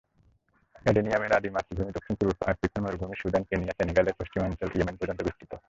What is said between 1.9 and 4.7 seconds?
দক্ষিণ-পূর্ব আফ্রিকার মরুভূমি, সুদান, কেনিয়া, সেনেগালের পশ্চিমাঞ্চল,